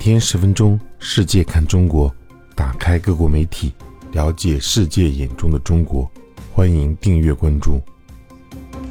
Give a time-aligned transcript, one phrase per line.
[0.00, 2.10] 天十分钟，世界看中国，
[2.56, 3.70] 打开各国媒体，
[4.12, 6.10] 了解世界眼中的中国。
[6.54, 7.78] 欢迎订阅关注。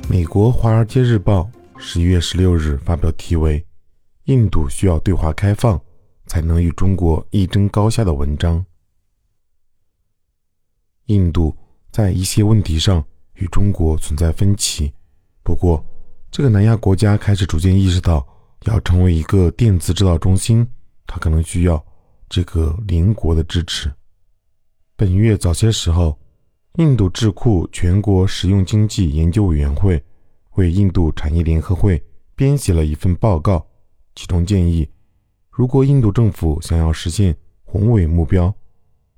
[0.08, 1.50] 美国《华尔街日报》
[1.80, 3.66] 十一月十六日发表题为
[4.26, 5.82] “印度需要对华开放，
[6.28, 8.64] 才能与中国一争高下”的文章。
[11.08, 11.58] 印度
[11.92, 13.04] 在一些问题上
[13.34, 14.94] 与中国存在分歧，
[15.42, 15.84] 不过，
[16.30, 18.24] 这个南亚国家开始逐渐意识到。
[18.66, 20.68] 要成为一个电子制造中心，
[21.12, 21.84] 他可能需要
[22.30, 23.92] 这个邻国的支持。
[24.96, 26.16] 本月早些时候，
[26.76, 30.02] 印度智库全国实用经济研究委员会
[30.54, 32.02] 为印度产业联合会
[32.36, 33.66] 编写了一份报告，
[34.14, 34.88] 其中建议，
[35.50, 38.54] 如果印度政府想要实现宏伟目标，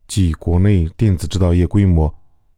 [0.08, 2.14] 即国内电子制造业规模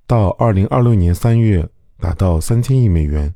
[0.06, 3.34] 到2026年3月达到3000亿美元，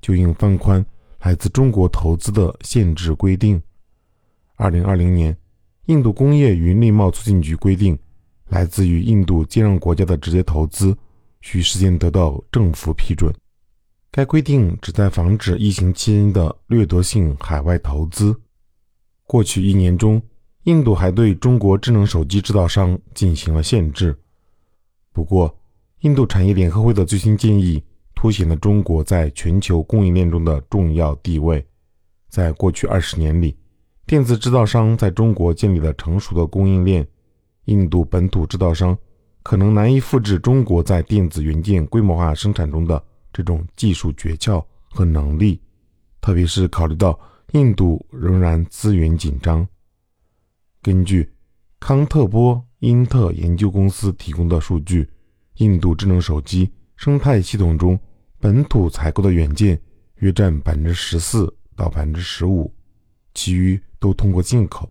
[0.00, 0.84] 就应放宽。
[1.20, 3.60] 来自中国投资的限制规定。
[4.56, 5.36] 二零二零年，
[5.86, 7.98] 印度工业与内贸促进局规定，
[8.48, 10.96] 来自于印度接壤国家的直接投资
[11.40, 13.32] 需事先得到政府批准。
[14.10, 18.34] 该规定旨在防止疫情期间的掠夺性海外投资。
[19.24, 20.20] 过去一年中，
[20.64, 24.18] 印度还对中国智能手机制造商进行了限制。
[25.12, 25.58] 不过，
[26.00, 27.82] 印度产业联合会的最新建议。
[28.18, 31.64] 凸显了中国在全球供应链中的重要地位。
[32.30, 33.54] 在过去二十年里，
[34.06, 37.06] 电子制造商在中国建立了成熟的供应链。
[37.64, 38.96] 印度本土制造商
[39.42, 45.60] 可能难以复制中国在电子元件规模化生产中的这种技术诀窍和能力，
[46.20, 47.18] 特别是考虑到
[47.52, 49.66] 印度仍然资源紧张。
[50.80, 51.28] 根据
[51.80, 55.10] 康特波因特研究公司提供的数据，
[55.56, 56.70] 印度智能手机。
[56.94, 57.98] 生态系统中，
[58.38, 59.78] 本土采购的元件
[60.18, 62.72] 约占百分之十四到百分之十五，
[63.36, 64.90] 其余都通过进口。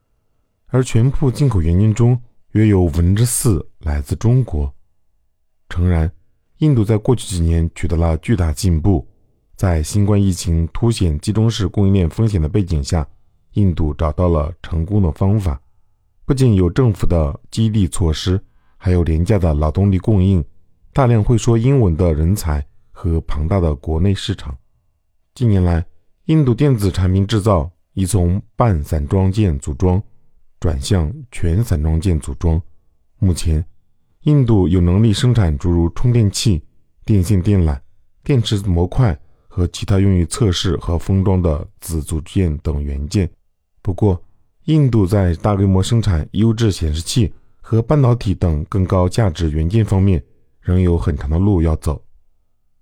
[0.67, 4.71] 而全部进口原因中，约有五分之四来自中国。
[5.67, 6.09] 诚然，
[6.59, 9.05] 印度在过去几年取得了巨大进步。
[9.55, 13.07] 在新冠疫情凸显集中式供应链风险的背景下，
[13.53, 15.59] 印度找到了成功的方法。
[16.25, 18.39] 不仅有政府的激励措施，
[18.77, 20.43] 还有廉价的劳动力供应。
[20.91, 24.57] 大量会说英文的人才和庞大的国内市场。
[25.33, 25.85] 近年来，
[26.25, 30.01] 印度电子产品制造已从半散装件组装
[30.59, 32.61] 转向全散装件组装。
[33.17, 33.65] 目前，
[34.21, 36.63] 印度有能力生产诸如充电器、
[37.03, 37.75] 电线电缆、
[38.23, 43.27] 电池模块和其他用于测试和封装的子组件等元件。
[43.81, 44.23] 不过，
[44.65, 50.23] 印度在大规模生产优质显示器和半导体等更高价值元件方面。
[50.65, 52.03] 仍有很长的路要走。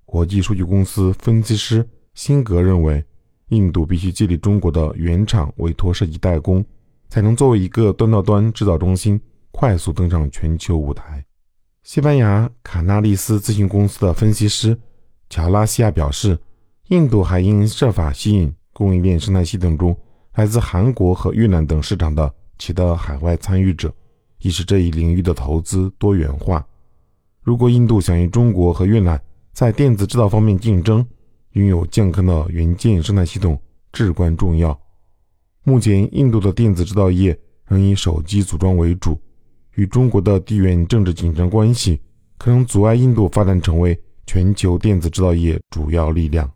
[0.06, 3.04] 国际数据公司分析师辛格认为，
[3.50, 6.64] 印度必须借力中国的原厂委托设计代工，
[7.10, 9.20] 才能作为一个端到端制造中心，
[9.52, 11.24] 快速登上全球舞台。
[11.84, 14.78] 西班牙卡纳利斯咨询公司的分析师
[15.30, 16.40] 乔拉西亚表示，
[16.88, 19.96] 印度还应设法吸引供应链生态系统中
[20.36, 23.94] 来自韩国和越南等市场的其他海外参与者，
[24.40, 26.66] 以使这一领域的投资多元化。
[27.42, 29.22] 如果印度想与中国和越南
[29.52, 31.06] 在电子制造方面竞争，
[31.54, 33.60] 拥有健康的元件生态系统
[33.92, 34.80] 至关重要。
[35.64, 39.20] 目前，印度的电子制造业仍以手机组装为主，
[39.76, 42.02] 与中国的地缘政治紧张关系
[42.38, 46.52] 可能阻碍印度发展成为全球电子制造业主要力量。